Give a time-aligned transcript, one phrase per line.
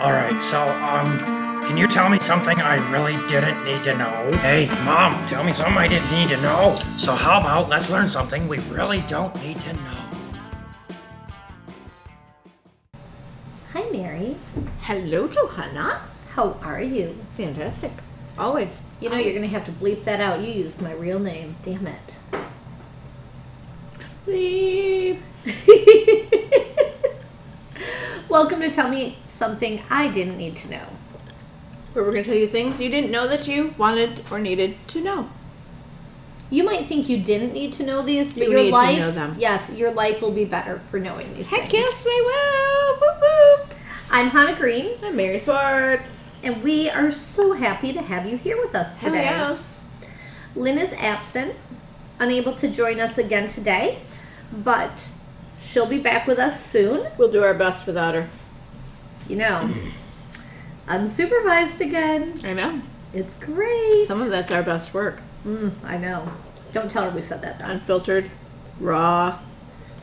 [0.00, 1.18] All right, so um,
[1.66, 4.30] can you tell me something I really didn't need to know?
[4.38, 6.74] Hey, mom, tell me something I didn't need to know.
[6.96, 10.00] So how about let's learn something we really don't need to know?
[13.74, 14.38] Hi, Mary.
[14.80, 16.00] Hello, Johanna.
[16.30, 17.14] How are you?
[17.36, 17.92] Fantastic.
[18.38, 18.80] Always.
[19.02, 20.40] You know you're gonna have to bleep that out.
[20.40, 21.56] You used my real name.
[21.60, 22.18] Damn it.
[24.26, 25.20] Bleep.
[28.40, 30.86] Welcome to tell me something I didn't need to know.
[31.92, 34.76] Where we're going to tell you things you didn't know that you wanted or needed
[34.88, 35.28] to know.
[36.48, 39.36] You might think you didn't need to know these, but You your life, know them.
[39.38, 41.74] yes, your life will be better for knowing these Heck things.
[41.74, 42.94] yes, they will.
[42.94, 43.20] Whoop,
[43.68, 43.74] whoop.
[44.10, 46.30] I'm Hannah Green, I'm Mary Swartz.
[46.42, 49.26] and we are so happy to have you here with us today.
[49.26, 49.86] Hell yes.
[50.54, 51.56] Lynn is absent,
[52.18, 53.98] unable to join us again today,
[54.50, 55.12] but
[55.60, 57.06] she'll be back with us soon.
[57.18, 58.28] We'll do our best without her.
[59.28, 59.72] You know,
[60.88, 62.40] unsupervised again.
[62.44, 62.82] I know.
[63.12, 64.06] It's great.
[64.06, 65.20] Some of that's our best work.
[65.44, 66.32] Mm, I know.
[66.72, 67.66] Don't tell her we said that though.
[67.66, 68.30] Unfiltered,
[68.78, 69.38] raw,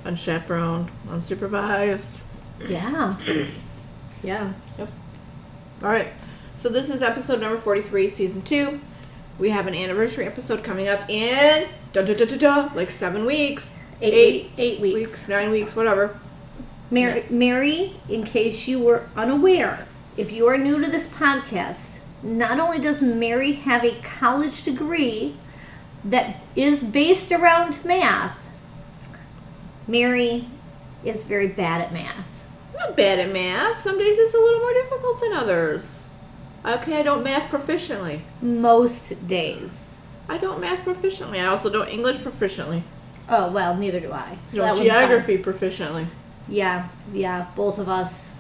[0.03, 2.19] unchaperoned, unsupervised.
[2.67, 3.15] Yeah.
[4.23, 4.53] yeah.
[4.77, 4.89] Yep.
[5.83, 6.09] All right.
[6.55, 8.81] So this is episode number 43, season 2.
[9.37, 13.25] We have an anniversary episode coming up in da da da da da like 7
[13.25, 13.75] weeks.
[14.01, 14.95] Eight, Eight weeks.
[14.95, 16.19] Weeks, 9 weeks, whatever.
[16.89, 22.59] Mary, Mary, in case you were unaware, if you are new to this podcast, not
[22.59, 25.35] only does Mary have a college degree
[26.05, 28.37] that is based around math,
[29.87, 30.47] Mary
[31.03, 32.25] is very bad at math.
[32.69, 33.77] I'm not bad at math.
[33.77, 36.09] Some days it's a little more difficult than others.
[36.65, 38.21] Okay, I don't math proficiently.
[38.41, 40.05] Most days.
[40.27, 41.39] I don't math proficiently.
[41.39, 42.83] I also don't English proficiently.
[43.29, 44.37] Oh, well, neither do I.
[44.47, 44.87] So No that one's fine.
[44.87, 46.07] geography proficiently.
[46.47, 48.35] Yeah, yeah, both of us.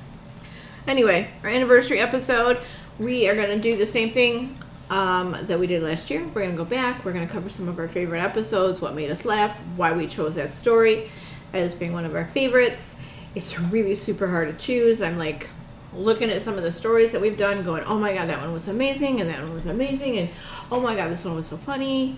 [0.87, 2.59] Anyway, our anniversary episode,
[2.97, 4.57] we are going to do the same thing
[4.89, 6.23] um, that we did last year.
[6.25, 7.03] We're going to go back.
[7.03, 10.07] We're going to cover some of our favorite episodes, what made us laugh, why we
[10.07, 11.11] chose that story
[11.51, 12.95] as being one of our favorites.
[13.35, 15.01] It's really super hard to choose.
[15.01, 15.49] I'm like
[15.93, 18.53] looking at some of the stories that we've done, going, oh my god, that one
[18.53, 20.29] was amazing, and that one was amazing, and
[20.71, 22.15] oh my god, this one was so funny.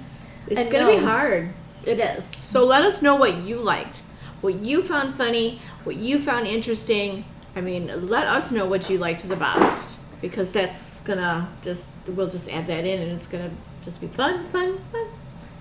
[0.48, 1.54] It's to be hard.
[1.86, 2.26] It is.
[2.26, 4.00] So let us know what you liked,
[4.42, 7.26] what you found funny, what you found interesting.
[7.56, 12.30] I mean, let us know what you liked the best because that's gonna just we'll
[12.30, 13.52] just add that in and it's gonna
[13.84, 15.08] just be fun, fun, fun.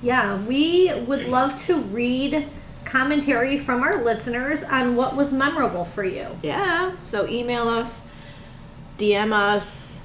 [0.03, 2.47] Yeah, we would love to read
[2.85, 6.39] commentary from our listeners on what was memorable for you.
[6.43, 6.99] Yeah.
[7.01, 8.01] So email us,
[8.99, 10.01] DM us,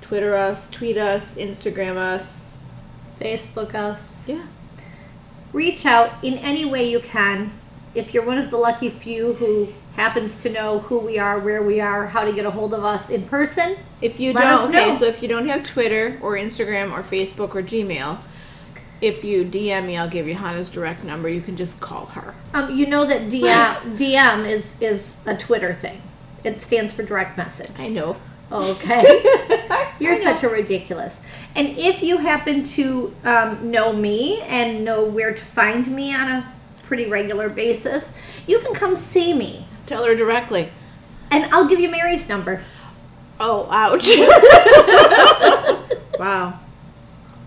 [0.00, 2.56] Twitter us, tweet us, Instagram us.
[3.20, 4.28] Facebook us.
[4.28, 4.46] Yeah.
[5.56, 7.50] Reach out in any way you can.
[7.94, 11.62] If you're one of the lucky few who happens to know who we are, where
[11.62, 14.52] we are, how to get a hold of us in person, If you Let don't,
[14.52, 18.18] us okay, so if you don't have Twitter or Instagram or Facebook or Gmail,
[19.00, 21.28] if you DM me, I'll give you Hannah's direct number.
[21.30, 22.34] You can just call her.
[22.52, 26.02] um, you know that DM, DM is is a Twitter thing.
[26.44, 27.72] It stands for direct message.
[27.78, 28.16] I know.
[28.52, 29.02] Okay.
[29.98, 31.20] You're such a ridiculous.
[31.54, 36.30] And if you happen to um, know me and know where to find me on
[36.30, 36.52] a
[36.82, 39.66] pretty regular basis, you can come see me.
[39.86, 40.70] Tell her directly.
[41.30, 42.62] And I'll give you Mary's number.
[43.40, 44.06] Oh, ouch.
[46.18, 46.58] wow.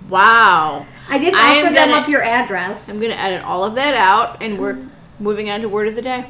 [0.09, 0.85] Wow.
[1.09, 2.89] I didn't offer them gonna- up your address.
[2.89, 4.77] I'm going to edit all of that out and we're
[5.19, 6.25] moving on to word of the day.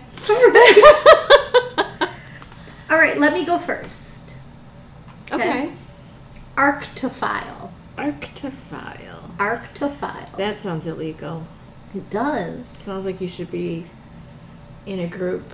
[2.89, 4.35] All right, let me go first.
[5.31, 5.71] Okay.
[6.59, 7.71] Arctophile.
[7.97, 9.37] Arctophile.
[9.37, 10.35] Arctophile.
[10.35, 11.47] That sounds illegal.
[11.95, 12.67] It does.
[12.67, 13.85] Sounds like you should be
[14.85, 15.53] in a group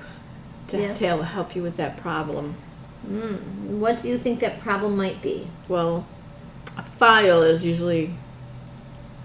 [0.70, 0.94] to, Yeah.
[0.96, 2.56] to help you with that problem.
[3.08, 5.48] Mm, what do you think that problem might be?
[5.68, 6.08] Well,
[6.76, 8.18] a file is usually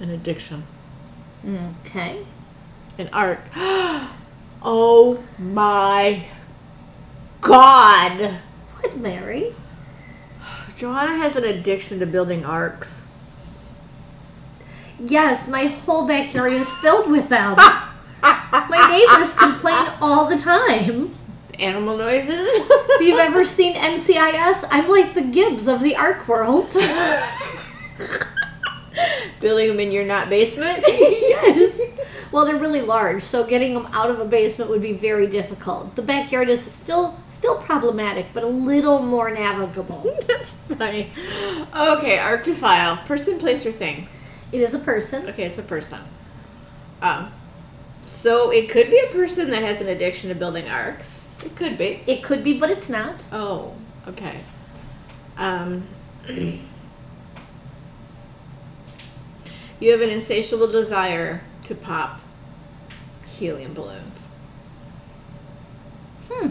[0.00, 0.64] an addiction.
[1.86, 2.26] Okay.
[2.98, 3.41] An arc.
[4.62, 6.26] oh my
[7.41, 8.38] god.
[8.80, 9.54] What, Mary?
[10.80, 13.06] Johanna has an addiction to building arcs.
[14.98, 17.54] Yes, my whole backyard is filled with them.
[18.22, 21.15] My neighbors complain all the time.
[21.59, 22.48] Animal noises.
[22.48, 26.74] If you've ever seen NCIS, I'm like the Gibbs of the Ark world.
[29.41, 30.84] Building them in your not basement.
[30.87, 31.81] yes.
[32.33, 35.97] Well, they're really large, so getting them out of a basement would be very difficult.
[35.97, 40.16] The backyard is still still problematic, but a little more navigable.
[40.28, 41.10] That's funny.
[41.75, 43.04] Okay, arctophile.
[43.04, 44.07] Person, place, or thing.
[44.53, 45.28] It is a person.
[45.31, 45.98] Okay, it's a person.
[47.03, 47.33] Um,
[48.03, 51.25] so it could be a person that has an addiction to building arcs.
[51.45, 52.04] It could be.
[52.07, 53.25] It could be, but it's not.
[53.33, 53.75] Oh.
[54.07, 54.39] Okay.
[55.37, 55.84] Um,
[59.80, 62.21] you have an insatiable desire to pop
[63.27, 64.27] helium balloons.
[66.28, 66.48] Hmm.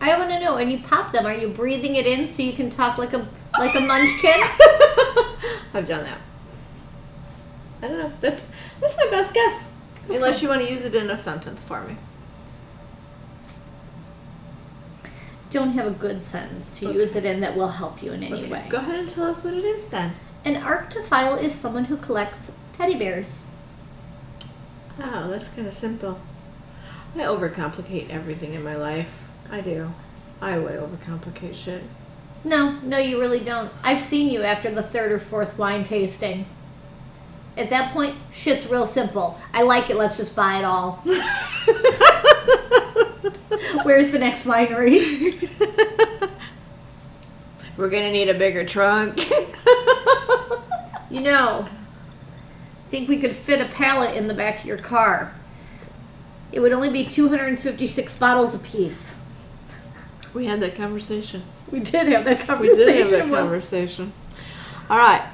[0.00, 0.56] I want to know.
[0.56, 1.26] And you pop them.
[1.26, 3.28] Are you breathing it in so you can talk like a
[3.58, 4.30] like a munchkin?
[5.74, 6.18] I've done that.
[7.82, 8.12] I don't know.
[8.20, 8.44] That's
[8.80, 9.70] that's my best guess.
[10.08, 11.96] Unless you want to use it in a sentence for me.
[15.50, 16.98] Don't have a good sentence to Okay.
[16.98, 18.66] use it in that will help you in any Okay, way.
[18.70, 20.14] Go ahead and tell us what it is then.
[20.44, 23.50] An arctophile is someone who collects teddy bears.
[24.98, 26.20] Oh, that's kind of simple.
[27.14, 29.22] I overcomplicate everything in my life.
[29.50, 29.92] I do.
[30.40, 31.84] I way overcomplicate shit.
[32.44, 33.70] No, no, you really don't.
[33.84, 36.46] I've seen you after the third or fourth wine tasting.
[37.56, 39.38] At that point, shit's real simple.
[39.52, 39.96] I like it.
[39.96, 40.94] Let's just buy it all.
[43.84, 45.48] Where's the next winery?
[47.76, 49.20] We're gonna need a bigger trunk.
[51.12, 55.34] You know, I think we could fit a pallet in the back of your car.
[56.50, 59.20] It would only be 256 bottles apiece.
[60.32, 61.42] we had that conversation.
[61.70, 62.78] We did have that conversation.
[62.78, 63.34] We did have that once.
[63.34, 64.12] conversation.
[64.88, 65.28] All right.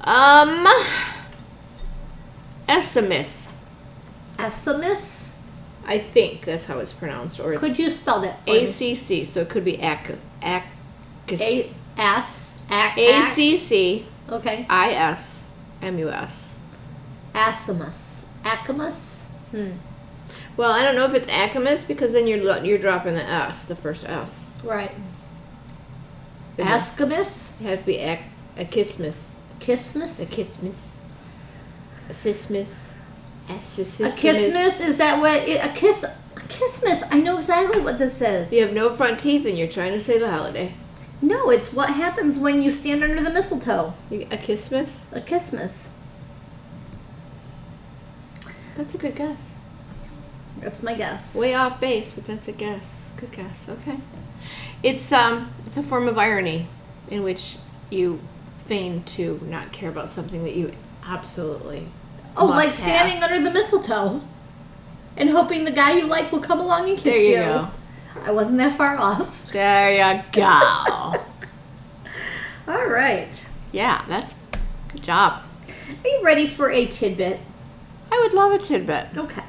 [0.00, 0.66] Um.
[2.66, 3.50] Essimus.
[4.38, 5.34] Essimus?
[5.84, 8.66] I think that's how it's pronounced, or it's Could you spell that for A me?
[8.66, 9.24] C C.
[9.26, 10.64] So it could be ac ac
[11.30, 14.66] A S A A C C Okay.
[14.68, 15.46] I S
[15.82, 16.54] M U S.
[17.34, 18.24] Assimus.
[18.44, 19.24] Acamus?
[19.50, 19.72] Hmm.
[20.56, 23.76] Well, I don't know if it's acamus because then you're you're dropping the S, the
[23.76, 24.44] first S.
[24.62, 24.92] Right.
[26.56, 27.58] It Ascamus?
[27.62, 28.22] has to be ac
[28.56, 29.30] achismus,
[29.60, 30.20] Kismus?
[30.20, 30.96] achismus,
[32.10, 32.94] assismus,
[33.48, 34.80] A assismus.
[34.80, 35.48] Is that what?
[35.48, 36.04] It, a kiss?
[36.04, 37.02] A kismus?
[37.10, 38.52] I know exactly what this is.
[38.52, 40.74] You have no front teeth and you're trying to say the holiday.
[41.22, 43.94] No, it's what happens when you stand under the mistletoe.
[44.10, 45.00] You, achismus.
[45.12, 45.90] A kismus.
[48.76, 49.54] That's a good guess.
[50.60, 51.34] That's my guess.
[51.36, 53.02] Way off base, but that's a guess.
[53.16, 53.66] Good guess.
[53.68, 53.98] Okay.
[54.82, 56.68] It's um it's a form of irony
[57.08, 57.58] in which
[57.90, 58.20] you
[58.66, 60.72] feign to not care about something that you
[61.04, 61.88] absolutely
[62.36, 62.74] Oh, like have.
[62.74, 64.22] standing under the mistletoe
[65.16, 67.36] and hoping the guy you like will come along and kiss There you you.
[67.36, 67.68] go.
[68.22, 69.46] I wasn't that far off.
[69.52, 70.42] There you go.
[72.68, 73.46] All right.
[73.72, 74.34] yeah, that's
[74.88, 75.42] good job.
[76.04, 77.40] Are you ready for a tidbit?
[78.12, 79.08] I would love a tidbit.
[79.16, 79.42] Okay.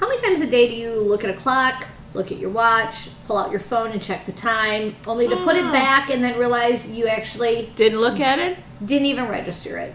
[0.00, 3.08] How many times a day do you look at a clock, look at your watch,
[3.26, 5.72] pull out your phone and check the time, only to put it Oh.
[5.72, 8.58] back and then realize you actually Didn't look at it?
[8.84, 9.94] didn't even register it?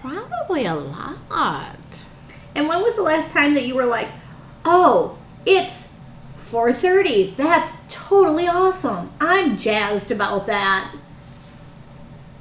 [0.00, 1.76] Probably a lot.
[2.54, 4.08] And when was the last time that you were like,
[4.64, 5.16] "Oh,
[5.46, 5.94] it's
[6.36, 7.34] 4:30.
[7.36, 9.12] That's totally awesome.
[9.20, 10.92] I'm jazzed about that."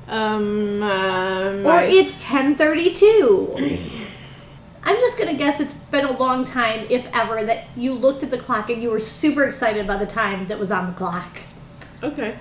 [0.08, 3.56] Um, um Or I- it's 10:32.
[4.84, 8.24] I'm just going to guess it's been a long time if ever that you looked
[8.24, 10.94] at the clock and you were super excited by the time that was on the
[10.94, 11.40] clock.
[12.02, 12.40] okay.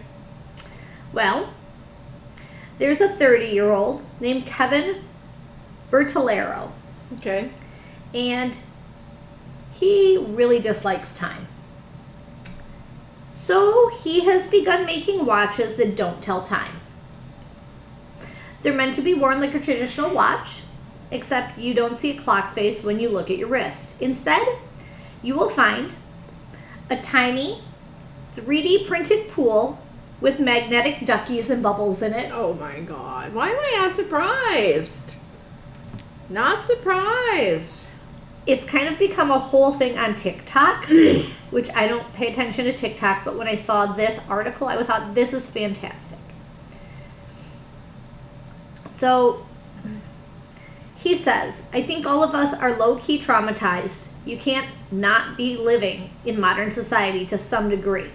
[1.12, 1.53] Well,
[2.79, 5.03] there's a 30-year-old named Kevin
[5.91, 6.70] Bertolero.
[7.16, 7.50] Okay.
[8.14, 8.58] and
[9.72, 11.46] he really dislikes time.
[13.31, 16.81] So he has begun making watches that don't tell time.
[18.60, 20.62] They're meant to be worn like a traditional watch,
[21.10, 24.00] except you don't see a clock face when you look at your wrist.
[24.03, 24.46] Instead,
[25.22, 25.94] you will find
[26.91, 27.62] a tiny
[28.34, 29.79] 3D printed pool
[30.20, 32.32] with magnetic duckies and bubbles in it.
[32.32, 33.32] Oh my god.
[33.32, 35.07] Why am I surprised?
[36.29, 37.85] Not surprised.
[38.47, 40.87] it's kind of become a whole thing on TikTok,
[41.51, 45.15] which I don't pay attention to TikTok, but when I saw this article, I thought
[45.15, 46.19] this is fantastic.
[48.89, 49.47] So
[50.97, 54.08] he says, I think all of us are low key traumatized.
[54.25, 58.11] You can't not be living in modern society to some degree.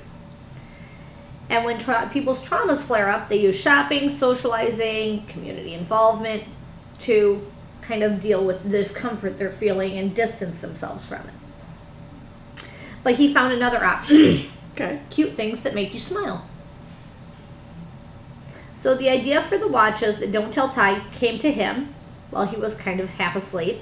[1.50, 6.43] And when tra- people's traumas flare up, they use shopping, socializing, community involvement
[7.00, 7.46] to
[7.83, 12.63] kind of deal with the discomfort they're feeling and distance themselves from it.
[13.03, 15.01] But he found another option Okay.
[15.11, 16.47] cute things that make you smile.
[18.73, 21.93] So the idea for the watches that don't tell time came to him
[22.31, 23.81] while he was kind of half asleep.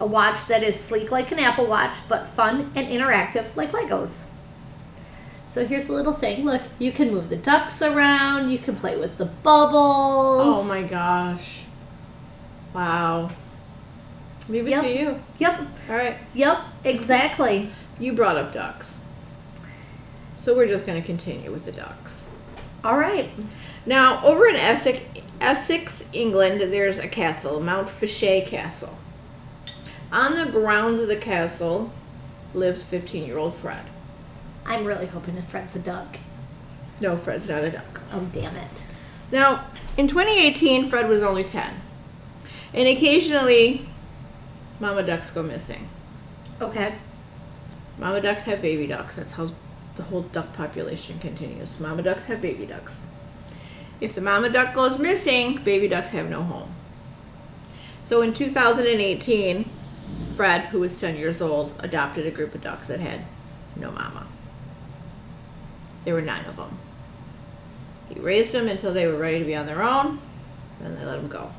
[0.00, 4.26] A watch that is sleek like an Apple Watch, but fun and interactive like Legos.
[5.46, 6.44] So here's a little thing.
[6.44, 10.42] Look, you can move the ducks around, you can play with the bubbles.
[10.44, 11.62] Oh my gosh.
[12.76, 13.30] Wow.
[14.50, 14.82] Leave it Yep.
[14.82, 15.18] to you.
[15.38, 15.60] Yep.
[15.88, 16.18] All right.
[16.34, 16.58] Yep.
[16.84, 17.70] Exactly.
[17.98, 18.96] You brought up ducks.
[20.36, 22.26] So we're just going to continue with the ducks.
[22.84, 23.30] All right.
[23.86, 24.98] Now, over in Essex,
[25.40, 28.98] Essex, England, there's a castle, Mountfitchet Castle.
[30.12, 31.90] On the grounds of the castle
[32.52, 33.86] lives 15 year old Fred.
[34.66, 36.18] I'm really hoping that Fred's a duck.
[37.00, 38.02] No, Fred's not a duck.
[38.12, 38.84] Oh, damn it.
[39.32, 39.64] Now,
[39.96, 41.80] in 2018, Fred was only 10.
[42.74, 43.88] And occasionally,
[44.80, 45.88] mama ducks go missing.
[46.60, 46.94] Okay.
[47.98, 49.16] Mama ducks have baby ducks.
[49.16, 49.50] That's how
[49.96, 51.80] the whole duck population continues.
[51.80, 53.02] Mama ducks have baby ducks.
[54.00, 56.74] If the mama duck goes missing, baby ducks have no home.
[58.04, 59.68] So in 2018,
[60.34, 63.24] Fred, who was 10 years old, adopted a group of ducks that had
[63.74, 64.26] no mama.
[66.04, 66.78] There were nine of them.
[68.08, 70.20] He raised them until they were ready to be on their own,
[70.80, 71.50] then they let them go.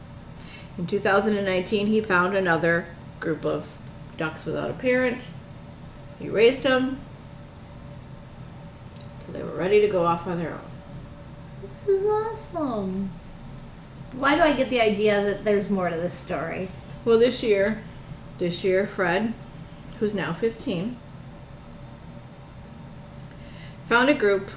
[0.77, 2.87] In 2019, he found another
[3.19, 3.67] group of
[4.15, 5.31] ducks without a parent.
[6.19, 6.99] He raised them
[9.21, 10.61] till they were ready to go off on their own.
[11.61, 13.11] This is awesome.
[14.13, 16.69] Why do I get the idea that there's more to this story?
[17.05, 17.83] Well, this year,
[18.37, 19.33] this year, Fred,
[19.99, 20.97] who's now 15,
[23.89, 24.51] found a group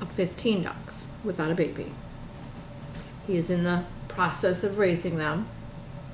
[0.00, 1.92] of 15 ducks without a baby.
[3.26, 5.48] He is in the process of raising them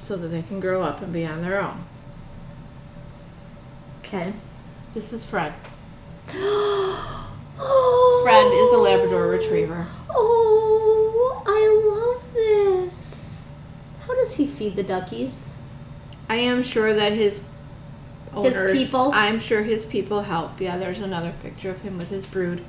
[0.01, 1.85] so that they can grow up and be on their own.
[3.99, 4.33] Okay.
[4.95, 5.55] This is Fred.
[6.35, 8.83] oh, Fred is a oh.
[8.83, 9.87] Labrador Retriever.
[10.11, 13.49] Oh, I love this.
[14.07, 15.57] How does he feed the duckies?
[16.29, 17.45] I am sure that his
[18.35, 19.13] His people?
[19.13, 20.61] I'm sure his people help.
[20.61, 22.65] Yeah, there's another picture of him with his brood.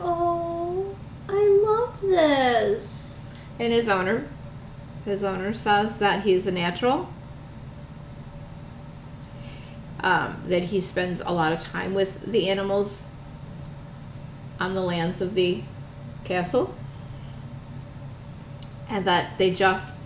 [0.00, 0.96] Oh,
[1.28, 3.26] I love this.
[3.58, 4.26] And his owner,
[5.10, 7.12] his owner says that he's a natural.
[10.02, 13.04] Um, that he spends a lot of time with the animals
[14.58, 15.62] on the lands of the
[16.24, 16.74] castle,
[18.88, 19.98] and that they just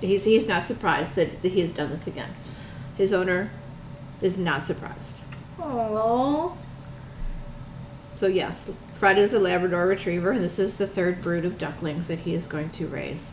[0.00, 2.30] he's he's not surprised that, that he has done this again.
[2.96, 3.50] His owner
[4.20, 5.16] is not surprised.
[5.58, 6.56] Oh,
[8.14, 12.06] So yes, Fred is a Labrador Retriever, and this is the third brood of ducklings
[12.06, 13.32] that he is going to raise.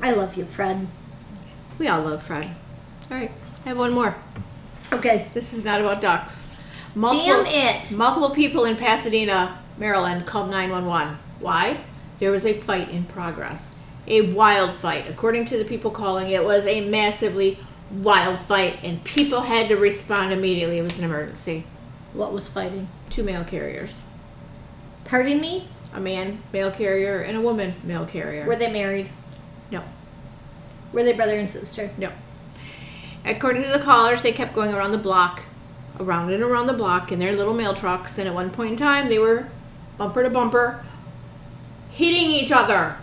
[0.00, 0.86] I love you, Fred.
[1.78, 2.44] We all love Fred.
[3.10, 3.32] All right,
[3.64, 4.16] I have one more.
[4.92, 5.28] Okay.
[5.34, 6.44] This is not about ducks.
[6.94, 7.92] Damn it.
[7.92, 11.18] Multiple people in Pasadena, Maryland called 911.
[11.40, 11.80] Why?
[12.18, 13.70] There was a fight in progress.
[14.06, 15.08] A wild fight.
[15.08, 17.58] According to the people calling, it was a massively
[17.90, 20.78] wild fight, and people had to respond immediately.
[20.78, 21.64] It was an emergency.
[22.14, 22.88] What was fighting?
[23.10, 24.02] Two mail carriers
[25.04, 25.68] Pardon me?
[25.94, 28.46] a man, mail carrier, and a woman, mail carrier.
[28.46, 29.10] Were they married?
[29.70, 29.82] No.
[30.92, 31.90] Were they brother and sister?
[31.98, 32.10] No.
[33.24, 35.42] According to the callers, they kept going around the block,
[36.00, 38.76] around and around the block in their little mail trucks, and at one point in
[38.76, 39.48] time, they were
[39.98, 40.84] bumper to bumper
[41.90, 42.96] hitting each other.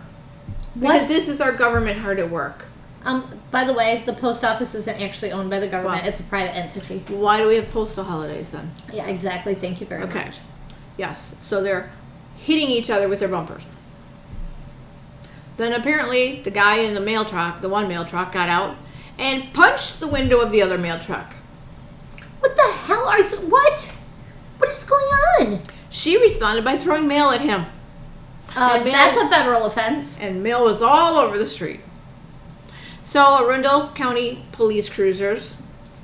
[0.74, 1.08] Because What?
[1.08, 2.66] this is our government hard at work.
[3.04, 3.40] Um.
[3.52, 6.02] By the way, the post office isn't actually owned by the government.
[6.02, 6.08] Wow.
[6.08, 7.02] It's a private entity.
[7.08, 8.72] Why do we have postal holidays then?
[8.92, 9.54] Yeah, exactly.
[9.54, 10.10] Thank you very much.
[10.10, 10.24] Okay.
[10.26, 10.38] much.
[10.98, 11.34] Yes.
[11.40, 11.90] So they're
[12.36, 13.68] hitting each other with their bumpers.
[15.56, 18.76] Then apparently the guy in the mail truck, the one mail truck, got out
[19.18, 21.34] and punched the window of the other mail truck.
[22.40, 23.24] What the hell are you?
[23.48, 23.92] What?
[24.58, 25.62] What is going on?
[25.90, 27.66] She responded by throwing mail at him.
[28.54, 30.18] Uh, mail- that's a federal offense.
[30.20, 31.80] and mail was all over the street.
[33.04, 35.56] So Arundel County police cruisers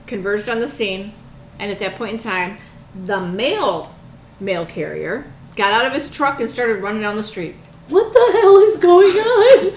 [0.06, 1.12] converged on the scene,
[1.58, 2.58] and at that point in time,
[3.06, 3.94] the mail
[4.40, 7.54] mail carrier got out of his truck and started running down the street.
[7.88, 9.74] What the hell is going on?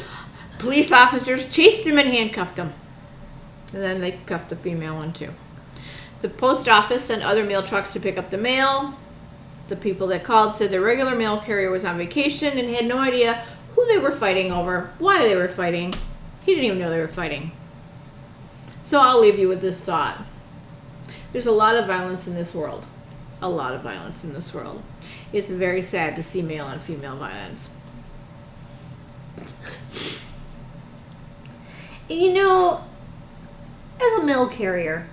[0.59, 2.73] Police officers chased him and handcuffed him.
[3.73, 5.31] And then they cuffed the female one too.
[6.21, 8.97] The post office sent other mail trucks to pick up the mail.
[9.67, 12.99] The people that called said the regular mail carrier was on vacation and had no
[12.99, 13.43] idea
[13.75, 15.93] who they were fighting over, why they were fighting.
[16.45, 17.51] He didn't even know they were fighting.
[18.79, 20.23] So I'll leave you with this thought.
[21.31, 22.85] There's a lot of violence in this world.
[23.41, 24.81] A lot of violence in this world.
[25.33, 27.69] It's very sad to see male and female violence.
[32.09, 32.83] you know,
[34.01, 35.07] as a mail carrier,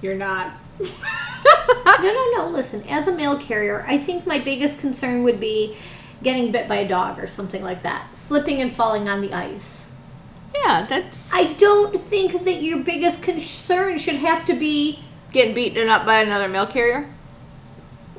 [0.00, 0.52] You're not.
[0.80, 2.48] no, no, no.
[2.52, 5.76] Listen, as a mail carrier, I think my biggest concern would be
[6.22, 9.88] getting bit by a dog or something like that, slipping and falling on the ice.
[10.54, 15.00] Yeah, that's I don't think that your biggest concern should have to be
[15.32, 17.12] getting beaten up by another mail carrier.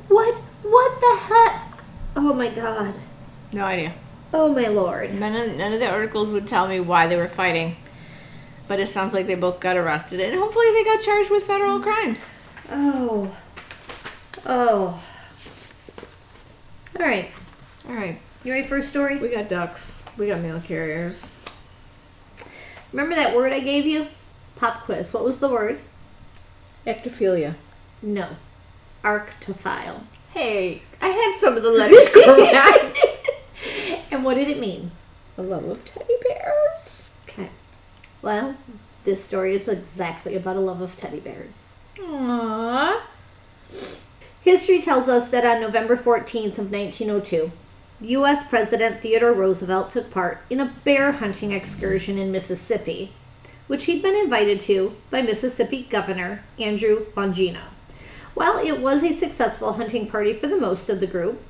[0.08, 0.36] what?
[0.62, 1.82] What the heck?
[2.16, 2.96] Oh my god.
[3.52, 3.94] No idea.
[4.32, 5.12] Oh my lord.
[5.14, 7.76] None of none of the articles would tell me why they were fighting.
[8.68, 11.80] But it sounds like they both got arrested, and hopefully they got charged with federal
[11.80, 12.24] crimes.
[12.70, 13.34] Oh.
[14.46, 15.02] Oh.
[16.98, 17.30] All right.
[17.88, 19.16] All right, You ready for a story?
[19.16, 20.04] we got ducks.
[20.16, 21.36] We got mail carriers.
[22.92, 24.06] Remember that word I gave you?
[24.54, 25.12] Pop quiz.
[25.12, 25.80] What was the word?
[26.86, 27.56] Ectophilia.
[28.02, 28.28] No.
[29.02, 30.02] Arctophile.
[30.32, 32.98] Hey, I had some of the letters correct.
[34.10, 34.90] And what did it mean?
[35.38, 37.12] A love of teddy bears.
[37.28, 37.50] Okay.
[38.22, 38.56] Well,
[39.04, 41.74] this story is exactly about a love of teddy bears.
[41.96, 43.00] Aww.
[44.40, 47.52] History tells us that on November 14th of 1902,
[48.02, 48.48] U.S.
[48.48, 53.12] President Theodore Roosevelt took part in a bear hunting excursion in Mississippi,
[53.66, 57.60] which he'd been invited to by Mississippi Governor Andrew Longino.
[58.34, 61.42] While it was a successful hunting party for the most of the group,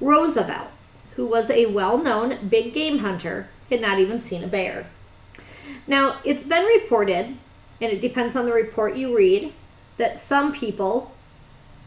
[0.00, 0.68] Roosevelt,
[1.16, 4.86] who was a well-known big game hunter, had not even seen a bear.
[5.86, 7.36] Now, it's been reported,
[7.80, 9.52] and it depends on the report you read,
[9.96, 11.12] that some people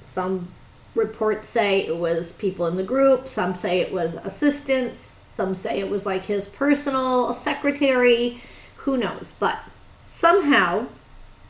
[0.06, 0.48] some
[0.94, 5.80] reports say it was people in the group, some say it was assistants, some say
[5.80, 8.42] it was like his personal secretary,
[8.78, 9.34] who knows.
[9.38, 9.60] But
[10.06, 10.88] somehow,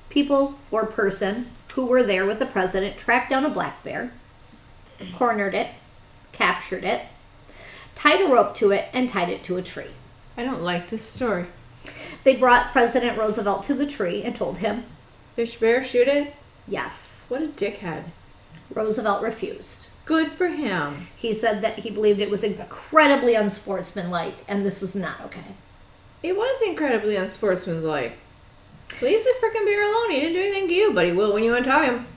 [0.10, 4.12] people or person who were there with the president tracked down a black bear,
[5.14, 5.68] cornered it,
[6.32, 7.02] captured it,
[7.96, 9.92] tied a rope to it, and tied it to a tree.
[10.38, 11.48] I don't like this story.
[12.24, 14.84] They brought President Roosevelt to the tree and told him,
[15.36, 16.34] Fish bear, shoot it.
[16.68, 17.26] yes.
[17.30, 18.06] What a dickhead.
[18.74, 19.88] Roosevelt refused.
[20.06, 21.08] Good for him.
[21.16, 25.56] He said that he believed it was incredibly unsportsmanlike and this was not okay.
[26.22, 28.18] It was incredibly unsportsmanlike.
[29.02, 30.12] Leave the frickin' bear alone.
[30.12, 32.08] He didn't do anything to you, but he will when you untie him.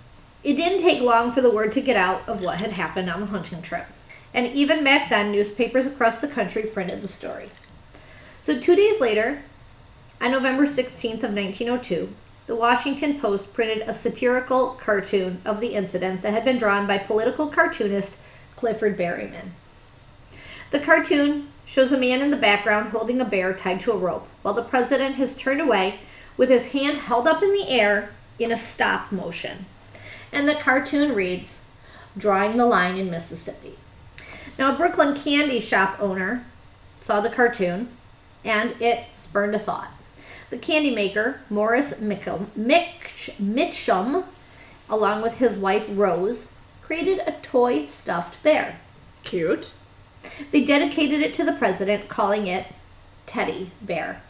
[0.44, 3.20] It didn't take long for the word to get out of what had happened on
[3.20, 3.87] the hunting trip.
[4.35, 7.50] And even back then, newspapers across the country printed the story.
[8.40, 9.42] So, two days later,
[10.20, 12.12] on November 16th of 1902,
[12.47, 16.99] the Washington Post printed a satirical cartoon of the incident that had been drawn by
[16.99, 18.19] political cartoonist
[18.56, 19.50] Clifford Berryman.
[20.71, 24.26] The cartoon shows a man in the background holding a bear tied to a rope,
[24.43, 26.00] while the president has turned away
[26.36, 29.67] with his hand held up in the air in a stop motion.
[30.32, 31.60] And the cartoon reads,
[32.17, 33.76] Drawing the Line in Mississippi.
[34.58, 36.44] Now, a Brooklyn candy shop owner
[37.00, 37.88] saw the cartoon
[38.44, 39.92] and it spurned a thought.
[40.50, 44.25] The candy maker, Morris Mickham, Mitch, Mitchum,
[44.90, 46.49] along with his wife Rose,
[46.82, 48.80] created a toy stuffed bear.
[49.23, 49.73] Cute.
[50.50, 52.66] They dedicated it to the president, calling it
[53.26, 54.23] Teddy Bear.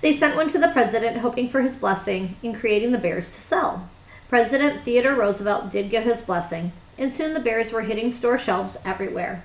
[0.00, 3.40] They sent one to the president, hoping for his blessing in creating the bears to
[3.40, 3.88] sell.
[4.28, 8.78] President Theodore Roosevelt did give his blessing, and soon the bears were hitting store shelves
[8.84, 9.44] everywhere.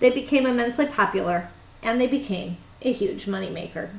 [0.00, 1.50] They became immensely popular,
[1.82, 3.90] and they became a huge moneymaker.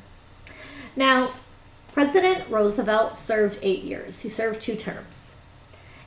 [0.96, 1.34] Now,
[1.94, 4.22] President Roosevelt served eight years.
[4.22, 5.36] He served two terms.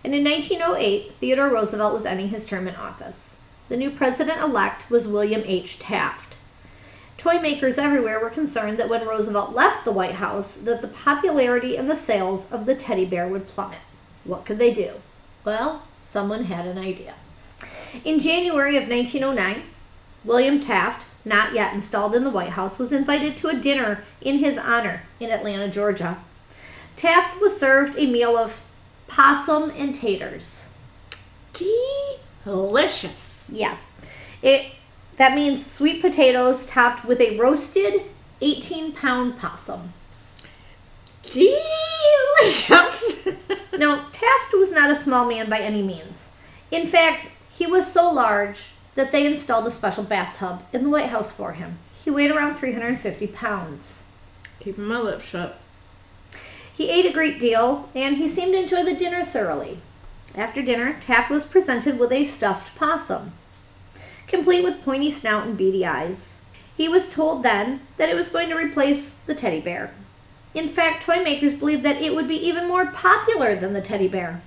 [0.05, 3.37] And in 1908, Theodore Roosevelt was ending his term in office.
[3.69, 5.79] The new president elect was William H.
[5.79, 6.39] Taft.
[7.17, 11.77] Toy makers everywhere were concerned that when Roosevelt left the White House, that the popularity
[11.77, 13.79] and the sales of the teddy bear would plummet.
[14.25, 14.95] What could they do?
[15.45, 17.15] Well, someone had an idea.
[18.05, 19.63] In January of 1909,
[20.25, 24.39] William Taft, not yet installed in the White House, was invited to a dinner in
[24.39, 26.19] his honor in Atlanta, Georgia.
[26.97, 28.65] Taft was served a meal of
[29.09, 30.69] possum and taters.
[32.45, 33.49] Delicious.
[33.53, 33.77] Yeah.
[34.43, 34.73] It
[35.17, 38.03] that means sweet potatoes topped with a roasted
[38.41, 39.93] 18 pound possum.
[41.23, 41.51] Delicious.
[43.79, 46.31] Now, Taft was not a small man by any means.
[46.71, 51.11] In fact, he was so large that they installed a special bathtub in the White
[51.11, 51.79] House for him.
[51.93, 54.03] He weighed around 350 pounds.
[54.61, 55.59] Keeping my lips shut.
[56.73, 59.79] He ate a great deal, and he seemed to enjoy the dinner thoroughly.
[60.35, 63.33] After dinner, Taft was presented with a stuffed possum,
[64.27, 66.41] complete with pointy snout and beady eyes.
[66.75, 69.93] He was told then that it was going to replace the teddy bear.
[70.55, 74.09] In fact, toy makers believed that it would be even more popular than the teddy
[74.09, 74.43] bear.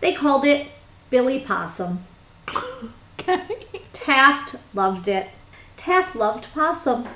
[0.00, 0.66] They called it
[1.10, 2.04] Billy Possum.
[3.28, 3.66] Okay.
[3.92, 5.28] Taft loved it.
[5.76, 7.08] Taft loved possum.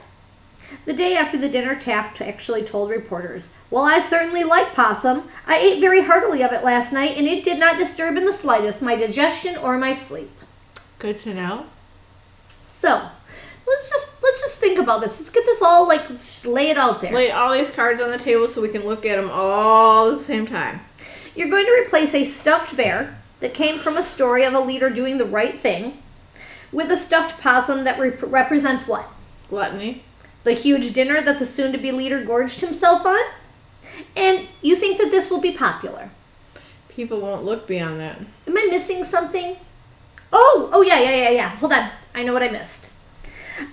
[0.85, 5.29] The day after the dinner, Taft actually told reporters, Well, I certainly like possum.
[5.47, 8.33] I ate very heartily of it last night, and it did not disturb in the
[8.33, 10.31] slightest my digestion or my sleep.
[10.99, 11.67] Good to know.
[12.67, 13.09] So,
[13.67, 15.19] let's just let's just think about this.
[15.21, 17.13] Let's get this all like just lay it out there.
[17.13, 20.19] Lay all these cards on the table so we can look at them all at
[20.19, 20.81] the same time.
[21.35, 24.91] You're going to replace a stuffed bear that came from a story of a leader
[24.91, 26.03] doing the right thing
[26.73, 29.09] with a stuffed possum that rep- represents what?
[29.49, 30.03] Gluttony.
[30.45, 33.21] the huge dinner that the soon to be leader gorged himself on.
[34.17, 36.11] And you think that this will be popular.
[36.89, 38.19] People won't look beyond that.
[38.47, 39.57] Am I missing something?
[40.33, 41.49] Oh, oh yeah, yeah, yeah, yeah.
[41.57, 41.91] Hold on.
[42.15, 42.93] I know what I missed.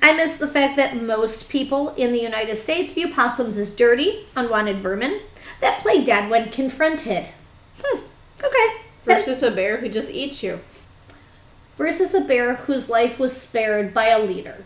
[0.02, 4.26] I missed the fact that most people in the United States view possums as dirty,
[4.36, 5.22] unwanted vermin
[5.62, 7.30] that play dead when confronted.
[7.82, 8.06] Hmm.
[8.44, 8.85] Okay.
[9.06, 10.60] Versus a bear who just eats you.
[11.78, 14.64] versus a bear whose life was spared by a leader.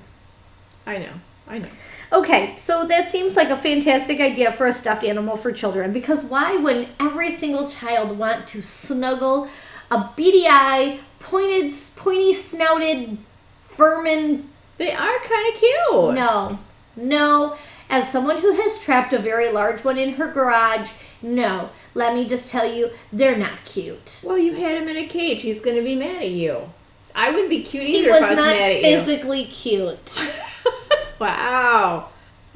[0.85, 1.13] I know.
[1.47, 1.67] I know.
[2.11, 6.23] Okay, so that seems like a fantastic idea for a stuffed animal for children because
[6.23, 9.47] why wouldn't every single child want to snuggle
[9.91, 13.17] a beady eye, pointed, pointy snouted
[13.65, 14.49] vermin?
[14.77, 16.15] They are kind of cute.
[16.15, 16.59] No,
[16.95, 17.55] no.
[17.89, 21.69] As someone who has trapped a very large one in her garage, no.
[21.93, 24.21] Let me just tell you, they're not cute.
[24.23, 25.41] Well, you had him in a cage.
[25.41, 26.71] He's going to be mad at you.
[27.15, 30.31] I wouldn't be cute He either was if I was not physically cute.
[31.19, 32.09] wow.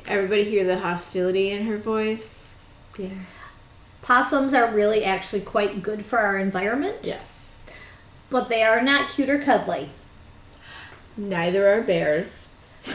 [0.07, 2.55] Everybody hear the hostility in her voice?
[2.97, 3.09] Yeah.
[4.01, 7.63] Possums are really actually quite good for our environment, Yes.
[8.29, 9.89] but they are not cute or cuddly.
[11.15, 12.47] Neither are bears.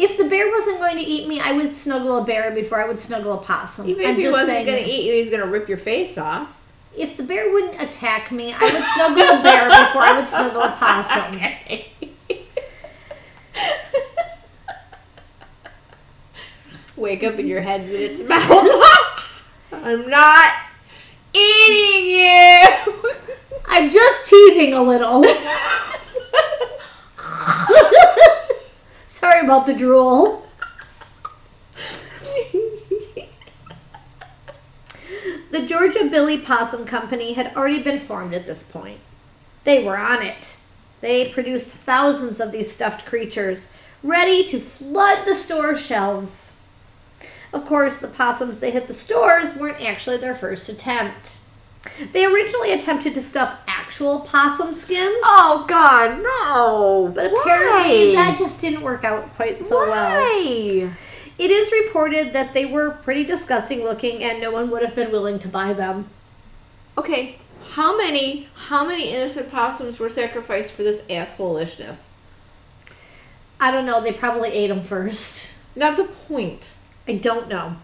[0.00, 2.88] If the bear wasn't going to eat me, I would snuggle a bear before I
[2.88, 3.86] would snuggle a possum.
[3.86, 5.76] Even I'm if he just wasn't going to eat you, he's going to rip your
[5.76, 6.48] face off.
[6.96, 10.62] If the bear wouldn't attack me, I would snuggle a bear before I would snuggle
[10.62, 11.38] a possum.
[11.60, 11.92] Okay.
[16.96, 18.50] Wake up in your head in its mouth.
[19.72, 20.52] I'm not
[21.34, 22.64] eating you.
[23.66, 25.24] I'm just teething a little.
[29.20, 30.46] Sorry about the drool.
[35.50, 38.98] The Georgia Billy Possum Company had already been formed at this point.
[39.64, 40.56] They were on it.
[41.02, 43.70] They produced thousands of these stuffed creatures,
[44.02, 46.54] ready to flood the store shelves.
[47.52, 51.36] Of course, the possums they hit the stores weren't actually their first attempt.
[52.12, 57.10] They originally attempted to stuff actual possum skins, Oh God, no!
[57.14, 60.20] but apparently that just didn't work out quite so well.
[60.20, 60.90] Why?
[61.38, 65.10] It is reported that they were pretty disgusting looking and no one would have been
[65.10, 66.10] willing to buy them.
[66.98, 67.38] Okay,
[67.70, 72.08] how many how many innocent possums were sacrificed for this assholishness?
[73.58, 75.58] I don't know, they probably ate them first.
[75.76, 76.74] Not the point.
[77.08, 77.76] I don't know.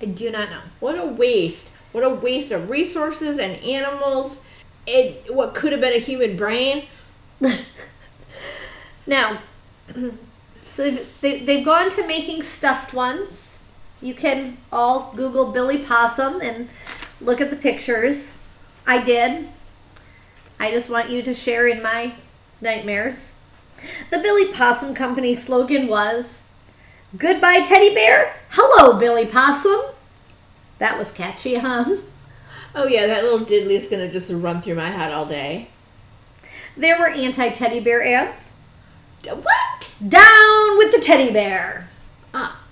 [0.00, 0.62] I do not know.
[0.80, 1.72] What a waste!
[1.92, 4.44] What a waste of resources and animals.
[4.86, 6.86] It what could have been a human brain.
[9.06, 9.42] Now,
[10.64, 13.58] so they've, they, they've gone to making stuffed ones.
[14.00, 16.68] You can all Google Billy Possum and
[17.20, 18.36] look at the pictures.
[18.86, 19.48] I did.
[20.58, 22.14] I just want you to share in my
[22.60, 23.34] nightmares.
[24.10, 26.44] The Billy Possum Company slogan was
[27.16, 28.36] Goodbye, Teddy Bear.
[28.50, 29.80] Hello, Billy Possum.
[30.82, 31.84] That was catchy, huh?
[32.74, 35.68] Oh yeah, that little diddly's gonna just run through my head all day.
[36.76, 38.56] There were anti teddy bear ads.
[39.22, 39.92] What?
[40.08, 41.88] Down with the teddy bear.
[42.34, 42.62] Ah,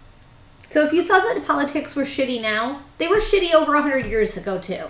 [0.64, 4.07] So if you thought that politics were shitty now, they were shitty over a 100
[4.07, 4.87] years ago too.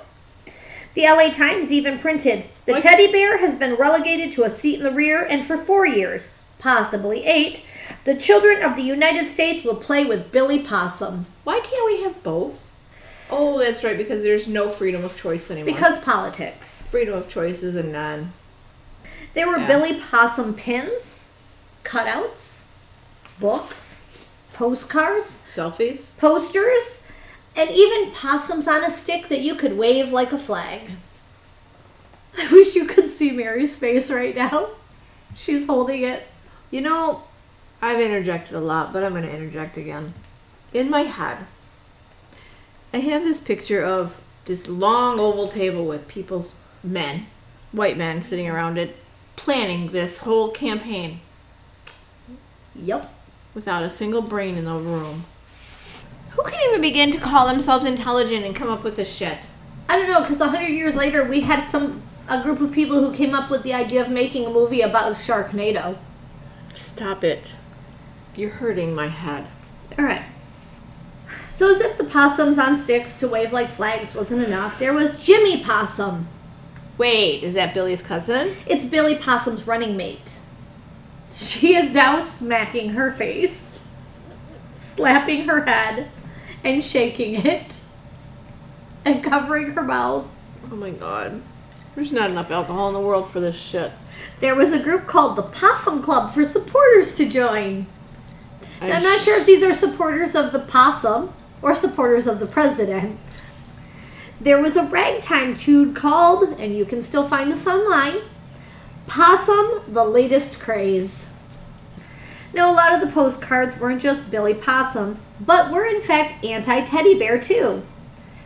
[0.94, 2.82] The LA Times even printed, "The What?
[2.82, 6.30] teddy bear has been relegated to a seat in the rear and for 4 years,
[6.58, 7.62] possibly 8,
[8.04, 12.22] the children of the United States will play with Billy Possum why can't we have
[12.22, 12.69] both?
[13.32, 15.72] Oh, that's right, because there's no freedom of choice anymore.
[15.74, 18.32] because politics." freedom of choice is a none.
[19.34, 19.66] There were Yeah.
[19.66, 21.32] Billy Possum pins,
[21.84, 22.64] cutouts,
[23.38, 24.02] books,
[24.52, 26.16] postcards, Selfies.
[26.18, 27.02] posters,
[27.56, 30.92] and even possums on a stick that you could wave like a flag.
[32.38, 34.70] I wish you could see Mary's face right now.
[35.34, 36.26] She's holding it.
[36.70, 37.22] You know,
[37.82, 40.14] I've interjected a lot, but I'm going to interject again.
[40.72, 41.46] In my head,
[42.92, 47.26] I have this picture of this long oval table with people's men,
[47.72, 48.96] white men, sitting around it,
[49.36, 51.20] planning this whole campaign
[52.74, 53.12] Yep.
[53.54, 55.24] without a single brain in the room.
[56.30, 59.38] Who can even begin to call themselves intelligent and come up with this shit?
[59.88, 63.00] I don't know, because a hundred years later, we had some a group of people
[63.00, 65.96] who came up with the idea of making a movie about Sharknado.
[66.74, 67.52] Stop it.
[68.36, 69.48] You're hurting my head.
[69.98, 70.22] All right.
[71.60, 75.22] So as if the possums on sticks to wave like flags wasn't enough, there was
[75.22, 76.26] Jimmy Possum.
[76.96, 78.56] Wait, is that Billy's cousin?
[78.66, 80.38] It's Billy Possum's running mate.
[81.30, 83.78] She is now smacking her face,
[84.74, 86.08] slapping her head,
[86.64, 87.80] and shaking it,
[89.04, 90.26] and covering her mouth.
[90.72, 91.42] Oh my god.
[91.94, 93.92] There's not enough alcohol in the world for this shit.
[94.38, 97.86] There was a group called the Possum Club for supporters to join.
[98.80, 102.46] Now, I'm not sure if these are supporters of the possum or supporters of the
[102.46, 103.18] president.
[104.40, 108.22] There was a ragtime tune called, and you can still find this online,
[109.06, 111.28] Possum, the latest craze.
[112.54, 116.84] Now, a lot of the postcards weren't just Billy Possum, but were in fact anti
[116.84, 117.82] teddy bear too.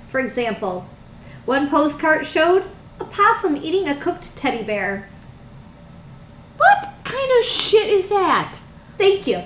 [0.07, 0.89] For example,
[1.45, 2.65] one postcard showed
[3.01, 5.09] a possum eating a cooked teddy bear.
[6.57, 8.59] What kind of shit is that?
[8.97, 9.43] Thank you.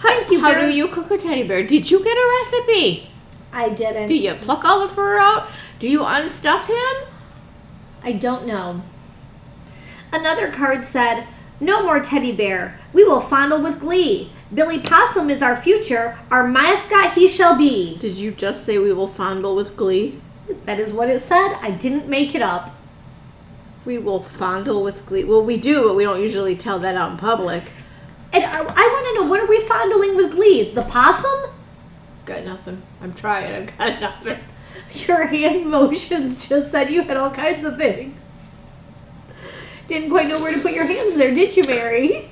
[0.00, 1.62] Thank you, How do you cook a teddy bear?
[1.62, 3.10] Did you get a recipe?
[3.52, 4.08] I didn't.
[4.08, 5.48] Do you pluck all the fur out?
[5.78, 7.08] Do you unstuff him?
[8.02, 8.82] I don't know.
[10.12, 11.26] Another card said,
[11.60, 12.78] No more teddy bear.
[12.92, 14.30] We will fondle with glee.
[14.52, 16.18] Billy Possum is our future.
[16.30, 17.96] Our mascot he shall be.
[17.98, 20.20] Did you just say we will fondle with glee?
[20.66, 21.56] That is what it said.
[21.60, 22.74] I didn't make it up.
[23.84, 25.24] We will fondle with glee.
[25.24, 27.64] Well, we do, but we don't usually tell that out in public.
[28.34, 30.72] And I, I want to know what are we fondling with glee?
[30.74, 31.50] The possum?
[32.26, 32.82] Got nothing.
[33.00, 33.54] I'm trying.
[33.68, 34.38] I've got nothing.
[35.06, 38.18] Your hand motions just said you had all kinds of things.
[39.86, 42.28] Didn't quite know where to put your hands there, did you, Mary?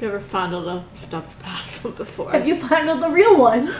[0.00, 2.30] Never fondled a stuffed possum before.
[2.32, 3.72] Have you fondled the real one?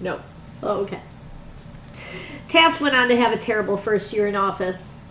[0.00, 0.20] No.
[0.62, 1.00] Oh, okay.
[2.48, 5.04] Taft went on to have a terrible first year in office.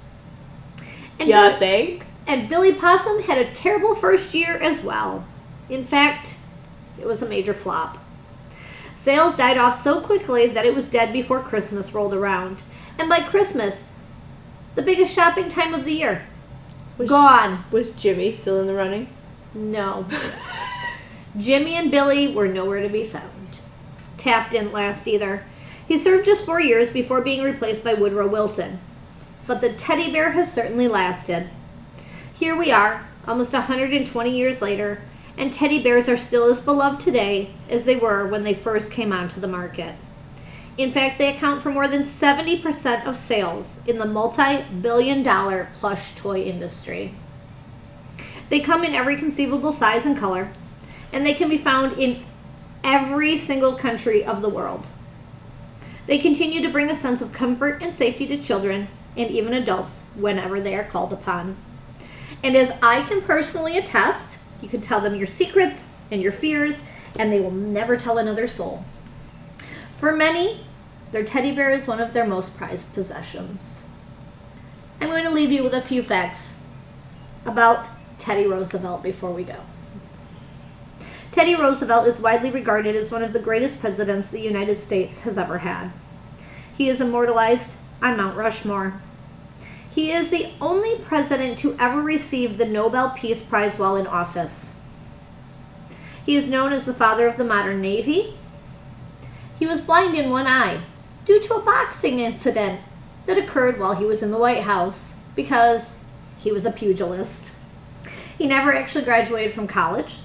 [1.19, 2.06] And Yeah, Bill- think.
[2.28, 5.26] And Billy Possum had a terrible first year as well.
[5.70, 6.38] In fact,
[7.00, 7.98] it was a major flop.
[8.96, 12.64] Sales died off so quickly that it was dead before Christmas rolled around.
[12.98, 13.90] And by Christmas,
[14.76, 16.26] the biggest shopping time of the year,
[16.98, 17.66] Was, gone.
[17.72, 19.10] Was Jimmy still in the running?
[19.54, 20.06] No.
[21.38, 23.60] Jimmy and Billy were nowhere to be found.
[24.18, 25.44] Taft didn't last either.
[25.88, 28.80] He served just four years before being replaced by Woodrow Wilson.
[29.46, 31.50] But the teddy bear has certainly lasted.
[32.36, 35.04] Here we are, almost 120 years later,
[35.38, 39.13] and teddy bears are still as beloved today as they were when they first came
[39.13, 39.93] onto the market.
[40.76, 45.69] In fact, they account for more than 70% of sales in the multi billion dollar
[45.76, 47.13] plush toy industry.
[48.50, 50.52] They come in every conceivable size and color,
[51.13, 52.26] and they can be found in
[52.84, 54.88] every single country of the world.
[56.08, 60.06] They continue to bring a sense of comfort and safety to children and even adults
[60.15, 61.56] whenever they are called upon.
[62.43, 66.86] And as I can personally attest, you can tell them your secrets and your fears,
[67.17, 68.84] and they will never tell another soul.
[69.91, 70.65] For many,
[71.12, 73.88] their teddy bear is one of their most prized possessions.
[74.99, 76.60] I'm going to leave you with a few facts
[77.45, 79.58] about Teddy Roosevelt before we go.
[81.32, 85.38] Teddy Roosevelt is widely regarded as one of the greatest presidents the United States has
[85.38, 85.91] ever had.
[86.75, 89.01] He is immortalized on Mount Rushmore.
[89.93, 94.73] He is the only president to ever receive the Nobel Peace Prize while in office.
[96.25, 98.36] He is known as the father of the modern Navy.
[99.60, 100.82] He was blind in one eye
[101.25, 102.82] due to a boxing incident
[103.27, 105.99] that occurred while he was in the White House because
[106.39, 107.56] he was a pugilist.
[108.36, 110.21] He never actually graduated from college.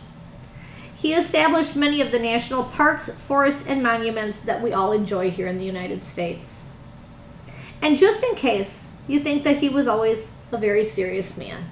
[0.94, 5.46] He established many of the national parks, forests, and monuments that we all enjoy here
[5.46, 6.70] in the United States.
[7.82, 11.70] And just in case you think that he was always a very serious man,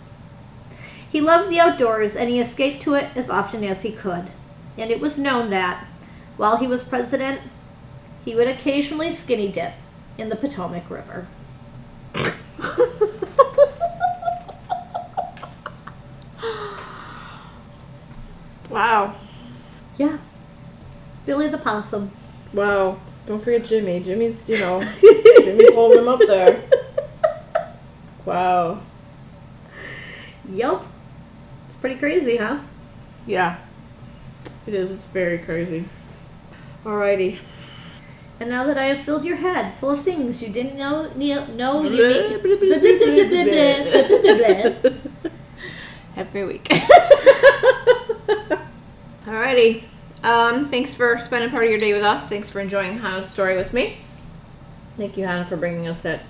[1.09, 4.31] he loved the outdoors and he escaped to it as often as he could.
[4.77, 5.87] And it was known that,
[6.37, 7.40] while he was president,
[8.25, 9.75] he would occasionally skinny dip
[10.18, 11.29] in the Potomac River.
[18.77, 19.14] Wow.
[19.96, 20.18] Yeah.
[21.25, 22.11] Billy the Possum.
[22.53, 22.99] Wow.
[23.25, 24.01] Don't forget Jimmy.
[24.01, 24.81] Jimmy's, you know,
[25.38, 26.62] Jimmy's holding him up there.
[28.27, 28.83] Wow.
[30.51, 30.85] Yep.
[31.67, 32.59] It's pretty crazy, huh?
[33.27, 33.59] Yeah.
[34.67, 34.91] It is.
[34.91, 35.87] It's very crazy.
[36.85, 37.39] Alrighty.
[38.39, 41.83] And now that I have filled your head full of things you didn't know, know
[41.83, 42.33] you didn't.
[46.15, 46.65] have a great week.
[49.25, 49.85] Alrighty.
[50.23, 52.27] Um, thanks for spending part of your day with us.
[52.27, 53.99] Thanks for enjoying Hannah's story with me.
[54.97, 56.23] Thank you, Hannah, for bringing us that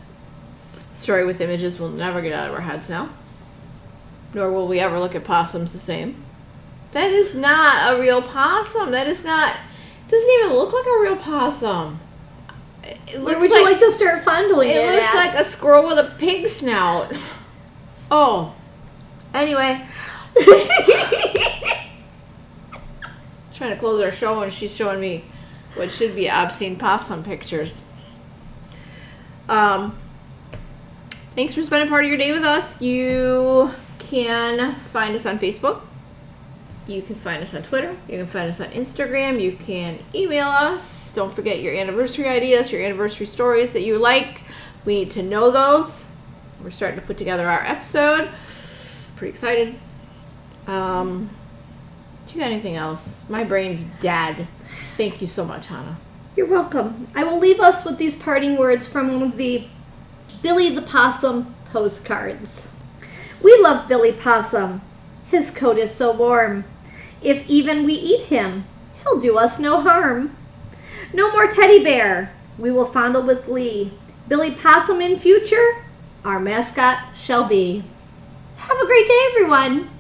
[0.97, 3.11] story with images we'll never get out of our heads now.
[4.35, 6.25] Nor will we ever look at possums the same.
[6.93, 8.91] That is not a real possum.
[8.91, 9.57] That is not.
[10.09, 12.01] Doesn't even look like a real possum.
[12.83, 14.77] It Where would you like to start fondling it?
[14.77, 15.15] it looks at?
[15.15, 17.13] like a squirrel with a pig snout.
[18.11, 18.55] Oh.
[19.35, 19.85] Anyway.
[23.53, 25.25] trying to close our show and she's showing me
[25.75, 27.81] what should be obscene possum pictures.
[29.49, 29.99] Um
[31.37, 32.81] thanks for spending part of your day with us.
[32.81, 35.83] You can find us on Facebook
[36.87, 37.97] You can find us on Twitter.
[38.09, 39.41] You can find us on Instagram.
[39.41, 41.13] You can email us.
[41.15, 44.45] Don't forget your anniversary ideas, your anniversary stories that you liked.
[44.85, 46.07] We need to know those.
[46.63, 48.31] We're starting to put together our episode.
[49.17, 49.75] Pretty excited.
[50.67, 51.31] Um,
[52.27, 53.21] do you got anything else?
[53.29, 54.47] My brain's dead.
[54.97, 55.99] Thank you so much, Hannah.
[56.37, 57.09] You're welcome.
[57.15, 59.67] I will leave us with these parting words from one of the
[60.47, 62.71] Billy the Possum postcards.
[63.43, 64.81] We love Billy Possum.
[65.29, 66.65] His coat is so warm.
[67.21, 68.65] If even we eat him,
[69.03, 70.37] he'll do us no harm.
[71.13, 72.33] No more teddy bear.
[72.59, 73.93] We will fondle with glee.
[74.29, 75.85] Billy Possum in future,
[76.25, 77.83] our mascot shall be.
[78.55, 79.91] Have a great day, everyone.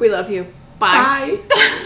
[0.00, 0.52] We love you.
[0.80, 1.38] Bye.
[1.48, 1.78] Somewhere